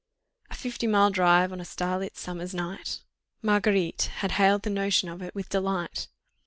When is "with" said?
5.35-5.47